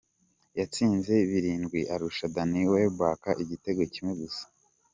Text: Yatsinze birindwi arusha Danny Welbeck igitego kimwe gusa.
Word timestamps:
Yatsinze 0.59 1.13
birindwi 1.29 1.79
arusha 1.93 2.25
Danny 2.35 2.63
Welbeck 2.71 3.23
igitego 3.43 3.81
kimwe 3.93 4.13
gusa. 4.21 4.43